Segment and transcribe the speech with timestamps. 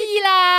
[0.00, 0.49] 可以啦。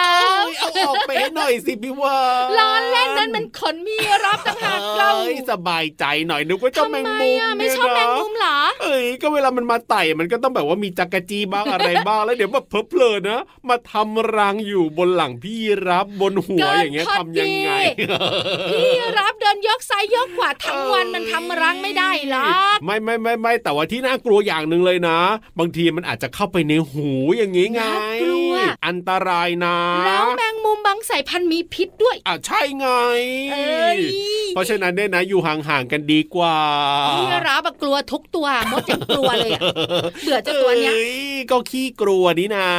[5.52, 15.58] สบายใจหน่อยนึกว่าเจ้าแมงมุมไม่ชอบแมงมุมเหรอเอ้ยก็เวลามันมาไต่มันก็ต้องแบบว่ามีจักรจีบ้างอะไรบ้างแล้วเดี๋ยวแบบเพลิเพลินนะ มาทำรังอยู่บนหลังพี่
[15.88, 17.72] รับบนหัวอย่างเงี้ยทำยังไง
[18.72, 25.20] พี่รับเดินยกซ้ายยกขวาทั้งวันมันทำรังไม่ได้หรอกไม่ไม่ไม่ไม่แต่ว่าที่น่ากลัวอย่างหนึ่งเลยนะ
[25.60, 27.82] บางทีมันอาจจะเข้าไปในหูอย่างงี้ไง
[28.22, 28.54] กลัว
[28.86, 32.88] อันตรายนะ แล้วแมงมุมบางสายพันธุ์มีพิษด้วยอะใช่ไง
[34.54, 36.58] เพราะฉะนั้นเนี่ยนะอยู่ห่างๆกันดีกว่า
[37.10, 39.52] พี่รับกลัวทุกตัวมดยังกลัวเลย
[40.24, 40.94] เบื่อเจ้าตัวเนี้ย
[41.52, 42.70] ก็ขี้กลัวนี่นา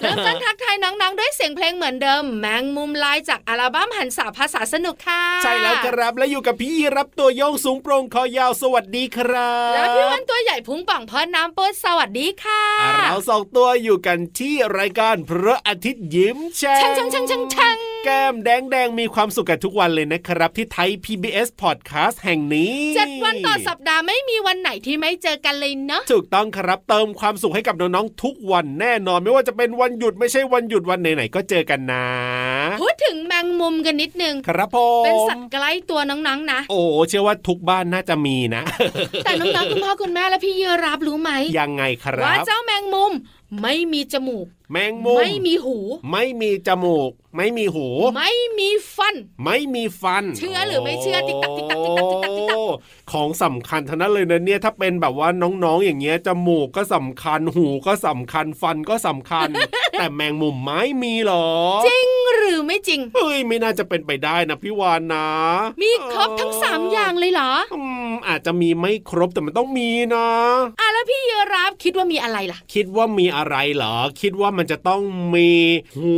[0.00, 12.64] เริ่มต้นทักทายน้องๆด้วยเสียงเพลงเหมือนเดิม แมงมุมลายจากอัลบั้มหันสาภาษาสนุกค่ะ ใช่แล้วครับและอยู่กับพี่รับตัวโยงสูงโปร่งคอยาวสวัสดีครับแล้วพี่วันตัวใหญ่พุงป่องพอน้ำปดสวัสดีค่ะ
[13.04, 32.06] เราสองตัวอยู่กันที่รายการพระอาทิตย์ยิ้มแฉ่งช่างช่างช่างช่างแก้มแดงแดงมีความสุขกันทุกวันเลยนะครับ ที่ไทย PBS Podcast แห่งนี้เจ็ดวันต่อสัปดาห์ไม่มีวันไหนที่ไม่เจอกันเลยเนาะถูกต้องครับเติมความสุขให้กับน้องๆทุกวันแน่นอน ไม่ว่าจะเป็นวันหยุดไม่ใช่วันหยุดวันไหนๆก็เจอกันนะ
[32.80, 38.62] พูดถึงแมงมุมกันนิดนึงครับผมเป็นสัตว์ใกล้ตัวน้องๆนะ โอ้เชื่อว่าทุกบ้านน่าจะมีนะ
[39.24, 43.12] แต่น้องๆคุณพ่อคุณแม่และพี่เยรับรู้ไหมยังไงครับว่าเจ้าแมงมุม
[43.62, 45.76] ไม่มีจมูก แมงมุมไม่มีหู
[46.10, 47.86] ไม่มีจมูก ไม่มีหู
[48.16, 49.14] ไม่มีฟัน
[49.44, 52.58] ไม่มีฟัน เชื่อหรือไม่เชื่อติ๊กตักติ๊กตักติ๊กตักติ๊กตักติ๊กตัก
[53.12, 59.48] ของสำคัญทั้งนั้นเลยนะเนี่ยถ้าเป็นแบบว่าน้องๆอย่างเงี้ยจมูกก็สำคัญหูก็สำคัญฟันก็สำคัญ
[59.98, 61.46] แต่แมงมุมไม่มีหรอ
[61.86, 65.28] จริงหรือไม่จริงเฮ้ยไม่น่าจะเป็นไปได้นะพี่วานนะ
[65.82, 70.28] มีครบทั้งสามอย่างเลยเหรออืมอาจจะมีไม่ครบแต่มันต้องมีนะ
[70.80, 75.02] อะแล้วพี่เยรับคิดว่ามีอะไรล่ะ คิดว่ามีอะไรเหรอ คิดว่ามันจะต้อง
[75.34, 75.50] มี
[75.96, 76.16] หู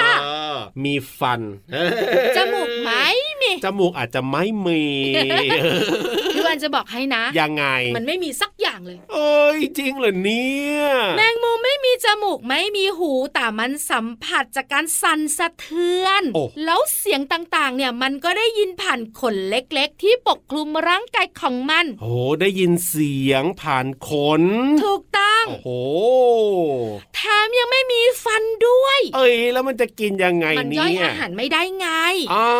[0.00, 0.14] ค่ะ
[0.84, 1.40] มีฟัน
[2.36, 2.90] จมูกไหม
[3.40, 4.82] มี จมูกอาจจะไม่มี
[6.34, 7.64] พี่ ววันจะบอกให้นะ ยังไง
[7.96, 10.84] มันไม่มีสักอย่างเลย เอ้ยจริงเหรอเนี่ย
[11.16, 24.10] แมงมุมไม่มีจมูกไม่มีหูแต่มันสัมผัสจากการสั่นสะเทือนโอ้แล้วเสียงต่างๆ เนี่ยมันก็ได้ยินผ่านขนเล็กๆ ที่ปกคลุมร่างกายของมัน โอ้ได้ยินเสียงผ่านข
[24.40, 24.42] น
[24.84, 25.68] ถูกต้อง โอ้โห
[27.14, 31.88] แถมยังไม่มีฟันด้วย เอ้ยแล้วมันจะกินยังไงมันเนี่ย่อยยอาหารไม่ได้ไง
[32.34, 32.52] อ้า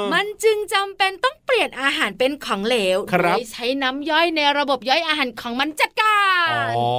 [0.00, 6.18] วมันจึงจำเป็นต้องเปลี่ยนอาหารเป็นของเหลวครับโดยใช้น้ำย่อยในระบบย่อยอาหารของมันจัดกา
[6.70, 6.90] รอ๋อ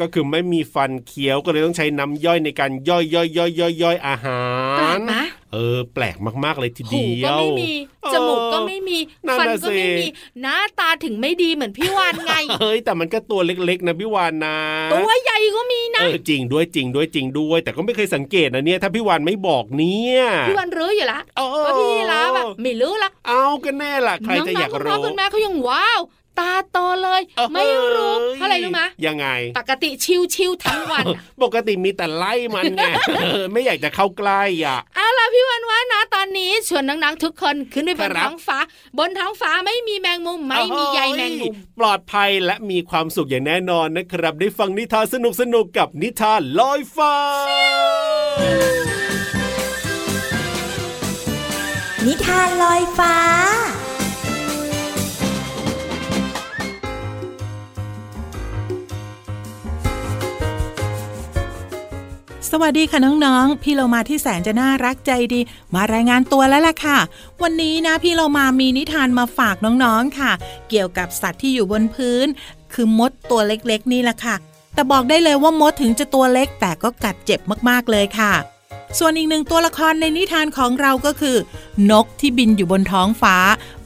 [0.00, 4.38] ก็คือไม่มีฟันเคี้ยวก็เลยต้องใช้น้ำย่อยในการย่อยย่อยย่อยย่อยย่อยอาหา
[4.78, 5.14] แปลรกไหม
[5.52, 7.72] เออ แปลกมากๆเลยทีหูเดียก็วไม่มี
[8.12, 10.06] จมูกก็ไม่มีนั่นฟันน่ะก็ไม่สิมี
[10.40, 14.58] หน้าตาถึงไม่ดีเหมือนพี่วานไงเฮ้ยแต่มันก็ตัวเล็กๆนะพี่วานนะ
[14.92, 26.00] ตัวใหญ่ก็มีนะเออจริงด้วยจริงด้วยจริงด้วย แต่ก็ไม่เคยสังเกตนะเนี่ยถ้าพี่วานไม่บอกเนี่ยพี่วานรู้อยู่ละเออว่าพี่รับอะไม่รู้ละเอากันแน่ล่ะใครจะอยากน้องๆคุณพ่รู้อคุณแม่เขายังว้าว
[26.38, 29.26] ตาโตเลยเอ้ยไม่รู้เพราะอะไรรู้ไหมยังไง
[29.58, 29.90] ปกติ
[30.34, 32.86] ชิวๆทั้งวันอะปกติมีแต่ไล่มันไง
[33.16, 38.58] เออไม่อยากจะเข้าใกล้อะเอาล่ะพี่วันว่านะตอนนี้ชวนนังๆทุกคนขึ้นไปบนครับท้องฟ้า
[38.98, 47.14] บนท้องฟ้าไม่มีแมงมุมไม่มีใยแมงมุมปลอดภัยและมีความสุขอย่างแน่นอนนะครับ ได้ฟังนิทานสนุกสนุกๆกับนิทานลอยฟ้า
[52.06, 53.14] นิทานลอยฟ้า
[62.50, 65.40] สวัสดีค่ะน้องๆ พี่เรามาที่แสนจะน่ารักใจดี
[65.74, 66.98] มารายงานตัวแล้วล่ะค่ะ
[67.42, 70.32] วันนี้นะพี่เรามามีนิทานมาฝากน้องๆค่ะ
[70.68, 72.26] เกี่ยวกับสัตว์ที่อยู่บนพื้น
[72.72, 74.36] คือมดตัวเล็กๆ นี่แหละค่ะ
[74.74, 78.32] แต่บอกได้เลยว่ามดถึงจะตัวเล็กแต่ก็กัดเจ็บมากๆเลยค่ะ
[78.98, 81.36] ส่วนอีกหนึ่งตัวละครในนิทานของเราก็คือ
[81.90, 83.36] นกที่บินอยู่บนท้องฟ้า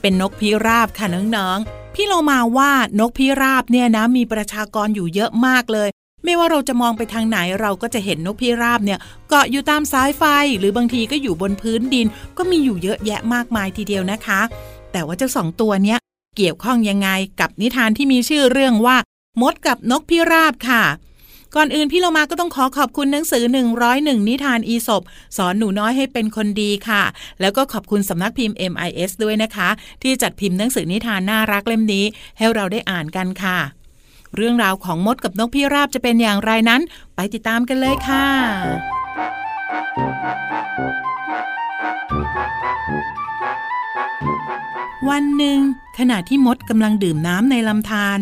[0.01, 5.89] เป็นนกพิราบค่ะน้องๆพี่เรามาว่านกพิราบเนี่ยนะมีประชากรอยู่เยอะมากเลย
[6.25, 10.23] ไม่ว่าเราจะมองไปทางไหนเราก็จะเห็นนกพิราบเนี่ยเกาะอยู่ตามสายไฟ
[10.59, 12.07] หรือบางทีก็อยู่บนพื้นดิน
[12.39, 14.41] ก็มีอยู่เยอะแยะมากมายทีเดียวนะคะ
[14.93, 15.99] แต่ว่าเจ้าสองตัวเนี้ย
[16.37, 17.09] เกี่ยวข้องยังไง
[17.41, 18.97] กับนิทานที่มีชื่อเรื่องว่า
[19.41, 20.85] มดกับนกพิราบค่ะ
[21.57, 23.45] ก่อนอื่นพี่เรามาก็ต้องขอขอบคุณหนังสือ
[23.87, 25.03] 101 นิทานอีสบ
[25.37, 27.03] สอนหนูน้อยให้เป็นคนดีค่ะ
[27.41, 29.69] แล้วก็ขอบคุณสำนักพิมพ์ MIS ด้วยนะคะ
[30.03, 32.05] ที่จัดพิมพ์หนังสือนิทานน่ารักเล่มนี้
[32.39, 33.59] ให้เราได้อ่านกันค่ะ
[34.37, 36.81] เรื่องราวของมดกับนกพิราบจะเป็นอย่างไรนั้น
[37.15, 38.27] ไปติดตามกันเลยค่ะ
[45.09, 45.59] วันหนึ่ง
[45.99, 48.19] ขณะที่มดกำลังดื่มน้ำในลำธาร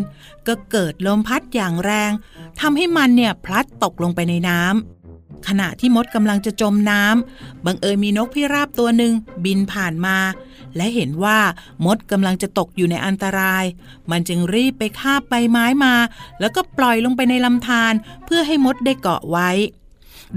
[0.46, 2.12] ก็เกิดลมพัดอย่างแรง
[2.60, 9.12] ทำให้มันเนี่ยพลัดตกลงไปในน้ำขณะที่มดกำลังจะจมน้ำบังเอิญมีนกพิราบตัวหนึ่ง
[9.44, 10.16] บินผ่านมา
[10.78, 11.38] และเห็นว่า
[11.84, 13.64] มดกำลังจะตกอยู่ในอันตราย
[14.10, 15.94] มันจึงรีบไปคาบใบไม้มา
[16.40, 17.92] แล้วก็ปล่อยลงไปในลำธาร
[18.24, 19.50] เพื่อให้มดได้เกาะไว้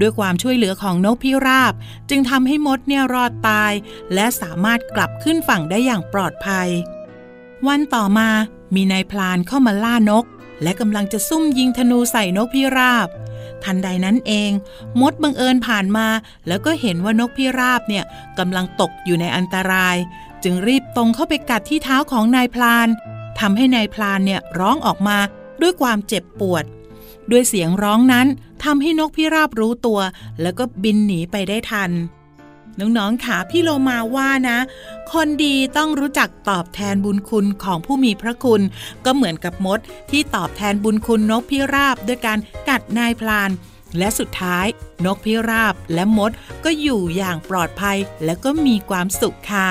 [0.00, 1.72] ด้วยความช่วยเหลือของนกพิราบ
[2.10, 3.72] จึงทำให้มดเนี่ยรอดตาย
[4.14, 6.68] และสามารถกลับขึ้นฝั่งได้อย่างปลอดภัย
[7.68, 8.28] วันต่อมา
[8.74, 10.24] มีนายพลานเข้ามาล่านก
[10.62, 13.08] และกำลังจะซุ่มยิงธนูใส่นกพิราบ
[13.64, 14.50] ทันใดนั้นเอง
[15.00, 16.06] มดบังเอิญผ่านมา
[16.48, 18.04] แล้วก็เห็นว่านกพิราบเนี่ย
[18.38, 19.96] กำลังตกอยู่ในอันตราย
[20.44, 22.88] จึงรีบตรงเข้าไปกัดที่เท้าของนายพลาน
[23.40, 25.18] ทำให้นายพลานเนี่ยร้องออกมา
[25.62, 26.64] ด้วยความเจ็บปวด
[27.30, 28.26] ด้วยเสียงร้องนั้น
[28.64, 30.00] ทำให้นกพิราบรู้ตัว
[30.42, 31.90] แล้วก็บินหนีไปได้ทัน
[32.78, 34.58] น้องๆค่ะพี่โลมาว่านะ
[35.12, 38.62] คนดีต้องรู้จักตอบแทนบุญคุณของผู้มีพระคุณ
[39.04, 39.78] ก็เหมือนกับมด
[40.10, 43.50] ที่ตอบแทนบุญคุณนกพิราบด้วยการกัดนายพลาน
[43.98, 44.66] และสุดท้าย
[45.04, 46.30] นกพิราบและมด
[46.64, 49.70] ก็อยู่อย่างปลอดภัยและก็มีความสุขค่ะ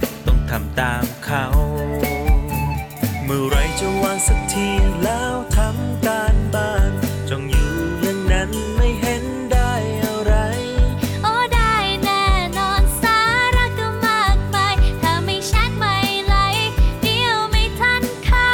[0.55, 1.45] ทำตามเขา
[3.25, 4.67] เมื่อไรจะวางสักที
[5.03, 6.91] แล้วทำการบ้าน
[7.29, 9.71] จ้องอยู่อย่างนั้นไม่เห็นได้
[10.03, 10.33] อะไร
[11.23, 12.25] โอ้ได้แน่
[12.57, 13.19] นอนสา
[13.55, 16.35] ระก็มากมายถ้าไม่ชัดไม่ไหล
[17.01, 18.51] เดียวไม่ทันเขา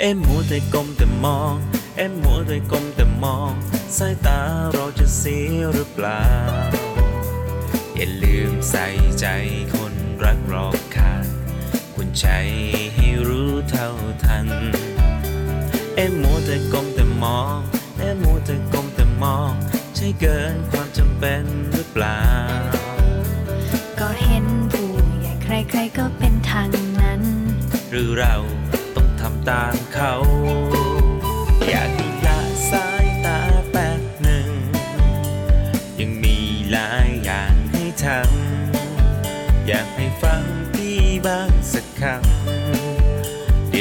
[0.00, 1.54] เอ็มมัวแต่ก้มแต่มอง
[1.96, 3.52] เอ็มมัวแต่ก้มแต่มอง
[3.96, 4.40] สายตา
[4.72, 6.22] เราจะเสียหรือเปล่า
[8.02, 8.86] อย่าลืมใส่
[9.20, 9.26] ใจ
[9.74, 9.94] คน
[10.24, 11.26] รักรอบค่าง
[11.94, 12.26] คุณใจ
[12.94, 13.88] ให้รู้เท่า
[14.24, 14.46] ทัน
[15.96, 17.58] เอ็มมัวแต่ก้มแต่มอง
[17.98, 19.52] เอ็มมัวแต่ก้มแต่มอง
[19.96, 22.22] ใช่เกินความจำเป็นหรือเปล่า
[24.00, 24.90] ก็เห็นผู้
[25.20, 26.68] ใหญ่ใครๆก็เป็นทาง
[27.00, 27.22] นั้น
[27.90, 28.34] หรือเรา
[28.96, 30.12] ต้องทำตามเขา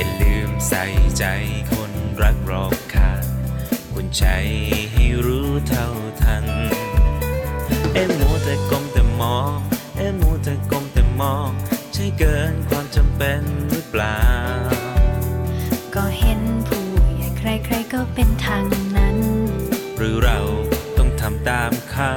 [0.00, 0.84] อย่าลืมใส่
[1.18, 1.24] ใจ
[1.72, 1.92] คน
[2.22, 3.24] รักรอบค่าง
[3.92, 4.24] คุณใจ
[4.92, 5.88] ให้รู้เท่า
[6.22, 6.44] ทัน
[7.94, 9.56] เอ็มมัวแต่ก้มแต่มอง
[9.96, 11.50] เอ็มมัวแต่ก้มแต่มอง
[11.92, 14.22] ใช่เกินความจำเป็นหรือเปล่า
[15.94, 16.84] ก็เห็นผู้
[17.16, 18.64] ใหญ่ใครๆก็เป็นทาง
[18.96, 19.18] นั้น
[19.96, 20.38] หรือเรา
[20.98, 22.12] ต้องทำตามเขา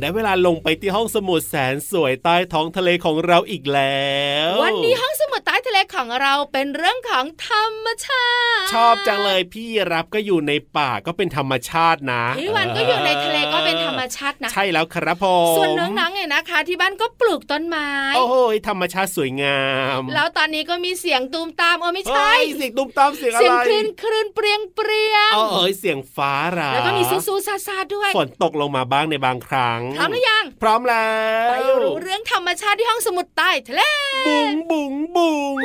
[0.00, 4.06] ได้เวลาลงไปที่ห้องสมุดแสนสวยใต้ท้องทะเลของเราอีกแล้
[4.52, 8.26] ว วันนี้ห้องสมุดใต้ทะเลของเราเป็นเรื่องของธรรมชา
[8.62, 18.34] ติ ชอบจังเลยพี่รับก็อยู่ในป่าก็เป็นธรรมชาตินะพี่วันก็อยู่ในทะเลก็เป็นธรรมชาตินะ ใช่แล้วครับผมส่วนน้องๆเนี่ยนะคะ ที่บ้านก็ปลูกต้นไม้ โอ้โห
[18.68, 19.60] ธรรมชาติสวยงา
[19.98, 31.10] ม แล้วตอนนี้ก็มีเสียงตูมตามเออไม่ใช่เฮ้ยเสียงตุ้มตามเสียงอะเสียงไรคลื่นคลื่นเปรียงเปรียงเออเอ้ยเสียงฟ้าราแล้วก็มีซูซูซาซาด้วยฝนตกลงมาบ้างในบางครั้งพร้อมหรือยัง พร้อมแล้
[31.48, 33.82] วไปรู้เรื่องธรรมชาติที่ห้องสมุดใต้ทะเล
[34.26, 35.56] บุงบุงบุง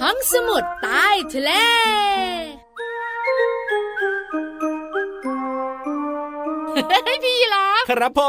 [0.00, 1.50] ห้องสมุดใต้ทะเล
[7.24, 8.22] พี่ยีรับครับผ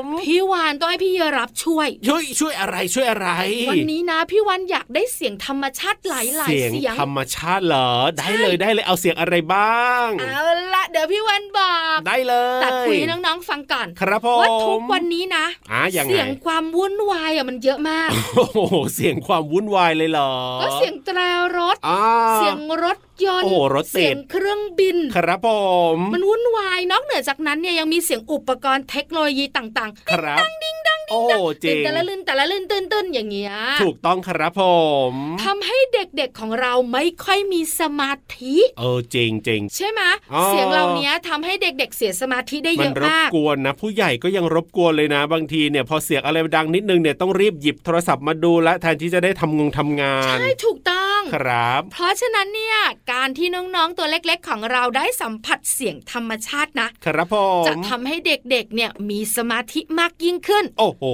[0.00, 3.28] มพี่วานต้องให้พี่ยีรับช่วยช่วยช่วยอะไรช่วยอะไร
[3.70, 7.88] วันนี้นะพี่วันอยากได้เสียงธรรมชาติหลายๆเสียงเสียงธรรมชาติเหรอ
[8.18, 10.40] ได้เลยได้เลยเอาเสียงอะไรบ้างเอา
[10.74, 18.58] ละเดี๋ยวพี่วันบอกได้เลยแต่คุยให้น้องๆฟังก่อนครับผมว่าทุกวันนี้นะอะยังไงเสียงความวุ่นวายอะมันเยอะมากโอ้โห
[18.94, 21.18] เสียงความวุ่นวายเลยเหรอก็เสียงแตร
[21.58, 22.02] รถอ่า
[22.36, 25.48] เสียงรถยนต์โอ้โหรถติดเสียงเครื่องบิน ครับผ
[25.96, 31.20] มมันวุ่นวายนอกเหนือจากนั้นเนี่ยยังมีเสียงอุปกรณ์เทคโนโลยีต่างๆครับดิ้งดังโอ้
[31.64, 33.52] จริตื่นงแต่ละลื่นแต่ละลื่นตื่นตื่นอย่างเงี้ย
[33.82, 34.62] ถูกต้องครับผ
[35.10, 35.12] ม
[35.44, 40.00] ทำให้เด็กๆของเราไม่ค่อยมีสมาธิเออจริงจริงใช่ไหม
[40.34, 52.76] อ๋อเสียงเหล่านี้ทำให้เด็กๆเสียสมาธิได้มัเยนอะรบมากกวนนะ ผู้ใหญ่ก็ยังรบกวนเลยนะ บางทีเนี่ยพอเสียงอะไรดังนิดนึงเนี่ยต้องรีบหยิบโทรศัพท์มาดูและแทนที่จะได้ทำงงทำงานใช่ถูกต้อง ครับ เพราะฉะนั้นเนี่ย
[53.12, 61.04] การที่น้องๆตัวเล็กๆ ของเราได้สัมผัสเสียงธรรมชาตินะครับผมจะทำให้เด็กๆเนี่ยมีสมาธิมากยิ่งขึ้น โอ้โห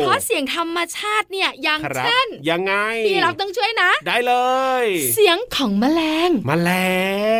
[0.00, 2.74] เพราะเสียงธรรมชาติเนี่ยอย่างครับเช่นยังไง
[3.06, 4.34] พี่เราต้องช่วยนะ ได้เล
[4.82, 4.84] ย
[5.14, 6.70] เสียงของแมลงมแมล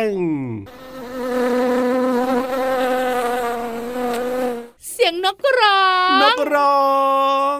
[0.07, 0.09] ง
[4.91, 5.83] เสียงนกร้อ
[6.17, 6.85] ง นกร้อ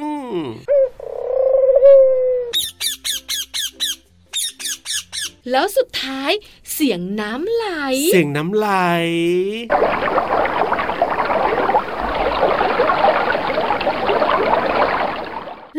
[5.50, 6.30] แล้วสุดท้าย
[6.72, 7.66] เสียงน้ำไหล
[8.12, 8.68] เสียงน้ำไหล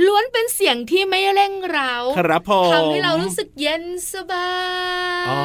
[0.06, 4.52] ล้วนเป็นเสีย งที่ไม่เร่งเร้าครับผมทำให้เรารู้สึกเย็นสบา
[5.24, 5.42] ย อ๋อ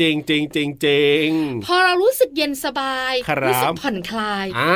[0.00, 1.26] จริงจริงจริงจริง
[1.66, 4.74] พอเรารู้สึกเย็นสบายครับสึกผ่อนคลายอ่า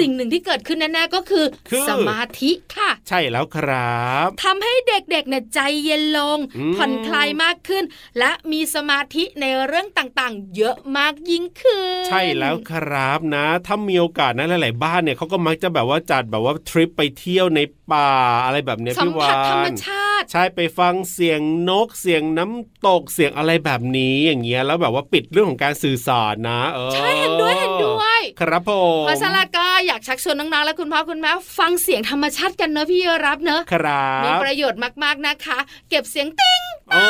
[0.00, 7.84] สิ่งหนึ่งที่เกิดขึ้นแน่ๆก็คือคือสมาธิค่ะ ใช่แล้วครับทำให้เด็กๆเนี่ยใจเย็นลงอืมผ่อนคลายมากขึ้น
[8.18, 17.60] และมีสมาธิในเรื่องต่างๆ เยอะมากยิ่งขึ้น ใช่แล้วครับนะ ถ้ามีโอกาสนะหลาย ๆ บ้านเนี่ยเขาก็มักจะแบบว่าจัดแบบว่าทริปไปเที่ยวใน
[17.92, 18.10] ป่า
[18.44, 28.70] อะไรแบบเนี้ยสัมพี่วาผัสธรรมนชาติ ใช่ไปฟังเสียงนกเสียงน้ำตกเสียงอะไรแบบนี้อย่างเงี้ยแล้วแบบว่าปิดเรื่องของการสื่อสารนะเออใช่เห็นด้วยเห็นด้วยครับผ
[29.00, 35.58] มเพราะฉะนั้นก็อยากชักชวนน้องๆและคุณพ่อคุณแม่ฟังเสียงธรรมชาติกันเนอะพี่รับเนอะครับมีประโยชน์มากๆนะคะ
[35.90, 36.60] เก็บเสียงติ้ง
[36.92, 37.02] โอ้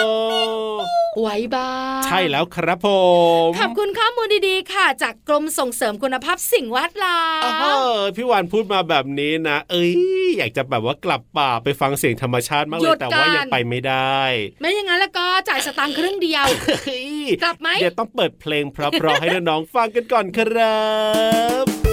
[1.21, 2.88] ไว้บ้างใช่แล้วครับผ
[3.47, 7.75] มขอบคุณข้อมูลดีๆค่ะ จากกรมส่งเสริมคุณภาพสิ่งแวดล้อเอมอ
[8.16, 9.92] พี่วานพูดมาแบบนี้นะ เอ้ย
[10.38, 14.21] อยากจะแบบว่ากลับป่าไปฟังเสียงธรรมชาติมากเลยแต่ว่ายังไปไม่ได้
[14.61, 17.11] ไม่อย่างนั้นแล้วก็จ่ายสตางค์ครึ่งเดียวเฮ้ย
[17.42, 20.81] กลับไหมเดี๋ยวต้องเปิดเพลงเพราะๆให้น้องๆฟังกันก่อนครั
[21.64, 21.91] บ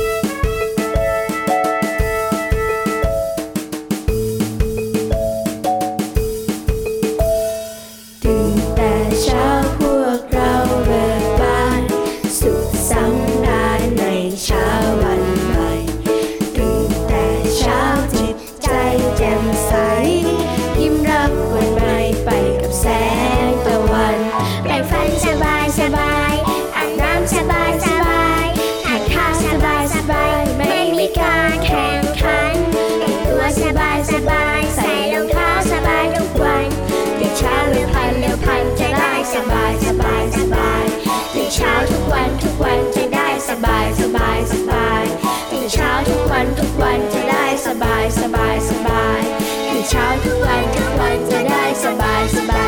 [25.57, 26.33] ายสบาย
[26.75, 28.45] อาบน้ำสบายสบาย
[28.85, 32.55] ทานข้าวสบายสบายไม่มีการแข่งขัน
[32.99, 36.67] แต่งตัวสบายสบายใส่รองเท้าสบายทุกวัน
[37.19, 40.83] ตื่นเช้าเร็วพันเร็วพันจะได้สบายสบายสบาย
[41.33, 45.03] ตื่นเช้าทุกวันทุกวันจะได้สบายสบายสบาย
[45.49, 49.21] ตื่นเช้าทุกวันทุกวันจะได้สบายสบายสบาย
[49.67, 52.58] ตื่นเช้าทุกวันทุกวันจะได้สบายสบายสบาย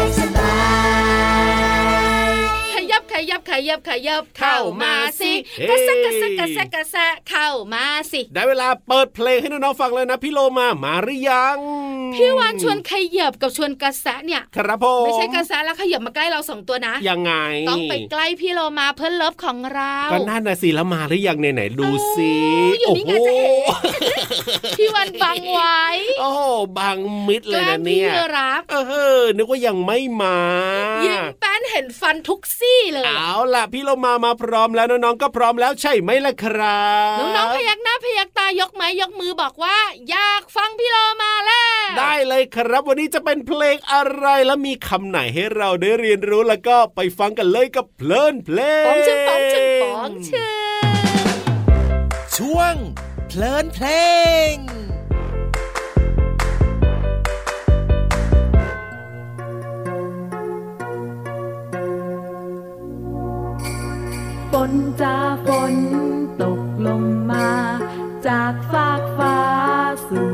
[3.52, 5.34] ขยับขยับขยับเข้ามาสิ
[5.70, 11.58] กระแซะกระแซะกระแซะกระแซะเข้ามาสิ ได้เวลาเปิดเพลงให้น้องๆฟังเลยนะพี่โลมามาหรือยัง
[12.16, 17.34] พี่วานชวนขยับกับชวนกระแซะเนี่ยครับผมไม่ใช่กระแซะแล้วขยับมาใกล้เราสองตัวนะยังไง
[17.70, 23.52] ต้องไปใกล้พี่โลมาเพื่อน love ของเราก็นั่นนะสิแล้วมาหรือยังไหนๆดูสิโอ้อยู่นี่ไงจะเห็น
[24.78, 25.82] พี่วันบังไว้
[26.20, 26.42] โอ้โห
[26.78, 28.76] บังมิดเลยนะเนี่ยแกล้งพี่รับเอ
[29.20, 30.38] อนึกว่ายังไม่มา
[31.06, 39.78] ยิ้มแป้ นเห็นฟันทุกซี่เลยเอาล่ะพี่โลมามาพร้อมแล้วน้องๆก็พร้อมแล้วใช่ไหมล่ะครับน้องๆพยักหน้าพยักตายกไม้ยกมือบอกว่า
[40.10, 50.48] อยากฟังพี่โลมาแล้ว ได้เลยครับวันนี้จะเป็นเพลงอะไรแล้วมีคำไหนให้เราได้เรียนรู้แล้วก็ไปฟังกันเลยกับเพลินเพลงปองชึงปองชึงปองชึ
[50.82, 50.92] ง
[52.38, 52.76] ช่วง
[53.28, 53.88] เพลินเพล
[54.54, 54.56] ง
[64.52, 65.74] ฝนจะฝน
[66.42, 67.50] ตกลงมา
[68.28, 69.38] จากฟากฟ้า
[70.08, 70.31] สู่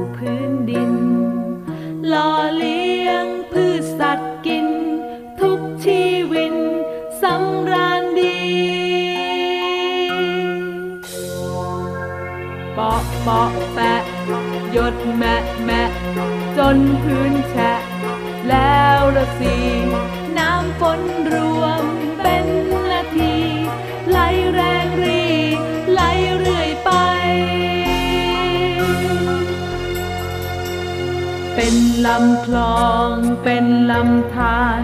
[32.07, 34.81] ลำคลองเป็นลำธาร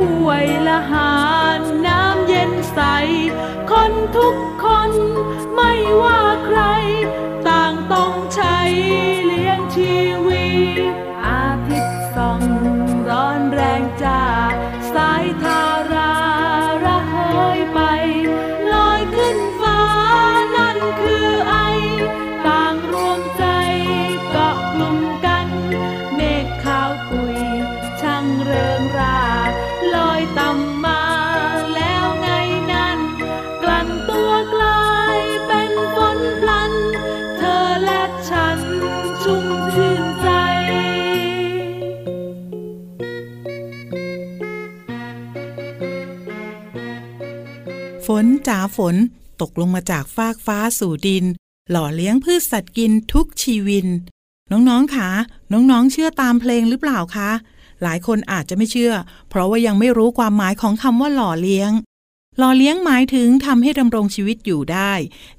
[0.00, 1.16] ห้วยละหา
[1.58, 2.80] รน้ำเย็นใส
[3.70, 4.34] คนทุก
[4.64, 4.90] คน
[5.54, 6.60] ไม่ว่าใคร
[48.76, 48.94] ฝน
[49.40, 51.24] ตกลงมาจากฟากฟ้าสู่ดิน
[51.70, 53.86] หล่อเลี้ยงพืชสัตว์กินทุกชีวิน
[54.50, 55.10] น้องๆคะ
[55.52, 57.30] น้องๆเชื่อตามเพลงหรือเปล่าคะ
[57.82, 58.94] หลายคนอาจจะไม่เชื่อ
[59.28, 61.70] เพราะว่ายังไม่รู้ความหมายของคำว่าหล่อเลี้ยง
[62.38, 64.92] หล่อเลี้ยงหมายถึงทำให้ดำรงชีวิตอยู่ได้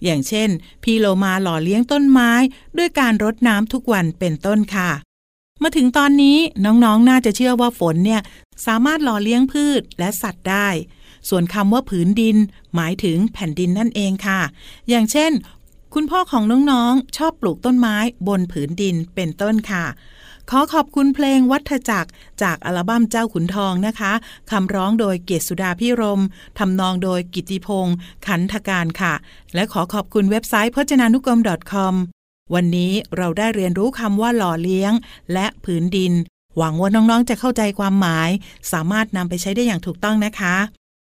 [0.04, 0.50] อย่างเช่น
[0.84, 2.32] พี่โลมาหล่อเลี้ยงต้นไม้
[2.78, 4.92] ด้วยการรดน้ำทุกวันเป็นต้นค่ะ
[5.64, 8.22] มาถึงตอนนี้น้องๆน่าจะเชื่อว่าฝนเนี่ย
[8.66, 10.68] สามารถหล่อเลี้ยงพืชและสัตว์ได้
[11.30, 12.38] ส่วนคำว่าผืนดิน
[12.76, 14.42] หมายถึงแผ่นดินนั่นเองค่ะ
[14.90, 15.32] อย่างเช่น
[15.94, 17.96] คุณพ่อของน้องๆ ชอบปลูกต้นไม้
[18.28, 19.86] บนผืนดินเป็นต้นค่ะ
[20.52, 22.10] ขอขอบคุณเพลงวัฏจักร
[22.42, 24.14] จากอัลบั้มเจ้าขุนทองนะคะ
[24.52, 26.22] คำร้องโดยเกศสุดาพิรม
[26.60, 27.96] ทำนองโดยกิติพงศ์
[28.28, 29.14] ขันธการค่ะ
[29.56, 31.40] และขอขอบคุณเว็บไซต์พจนานุกรม
[31.72, 31.94] .com
[32.54, 34.94] วันนี้เราได้เรียนรู้คำว่าหล่อเลี้ยง
[35.34, 36.14] และผืนดิน
[36.58, 38.30] หวังว่าน้องๆจะเข้าใจความหมาย
[38.72, 40.56] สามารถนำไปใช้ได้อย่างถูกต้องนะคะ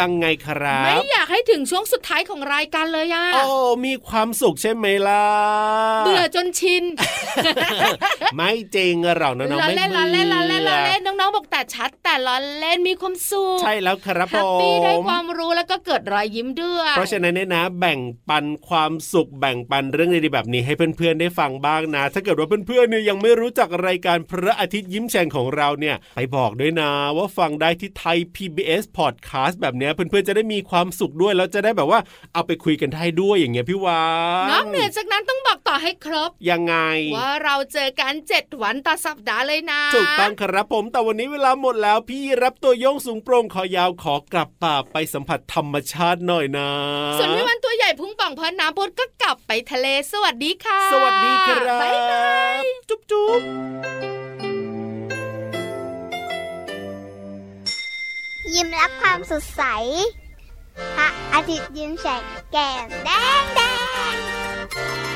[0.00, 3.44] ยังไงครับ ไม่อยากให้ถึงช่วงสุดท้ายของรายการเลยอะโอ้
[3.86, 5.24] มีความสุขใช่ไหมล่ะ
[6.04, 6.84] เบื่อจนชิน
[8.36, 32.00] ไม่จริงหรอกน้องๆล้อไม่เล่นเบื่ล้อเล่นล้ออเล่นล้อเล่นน้องๆบอกแต่ชัด แต่ล้อเล่นมีความสุขใช่แล้วครับแฮผปปี้ได้มความรู้แล้วก็เกิดรอยยิ้มด้วยเพราะฉะนั้นเนี่ยนะ แบ่งปันความสุขแบ่งปันเรื่องดีๆแบบนี้ให้เพื่อนๆได้ฟังบ้างนะ ถ้าเกิดว่าเพื่อนๆเนี่ยยังไม่รู้จักรายการพระอาทิตย์ยิ้มแฉ่งของเราเนี่ย ไปบอกด้วยนะว่าฟังได้ที่ไทย PBS Podcast แบบเนี้ยเพื่อนๆจะได้มีความสุขด้วยแล้วจะได้แบบว่า
[32.34, 34.02] เอาไปคุยกันได้ด้วยอย่างเงี้ยพี่วา
[34.46, 36.76] นนอกเหนือจากนั้นต้องบอกต่อให้ครบยังไง
[37.16, 46.70] ว่าเราเจอกันเจ็ดวันต่อสัปดาห์เลยนะ ถูกต้องครับผม แต่วันนี้เวลาหมดแล้วพี่รับตัวโยงสูงโปร่งคอยาวขอกลับป่าไปสัมผัสธรรมชาติหน่อยนะ
[47.18, 52.28] ส่วนพี่วันตัวใหญ่พุ่งป่องพอน้ำพุดก็กลับไปทะเลสวัสดีค่ะ สวัสดีครับบ๊ายบา
[52.62, 53.40] ยจุ๊บจุ๊บ
[58.54, 59.62] ยิ้มรับความสดใส
[60.96, 63.60] พระอาทิตย์ยิ้มแฉกแก้มแดงแด
[64.12, 65.09] ง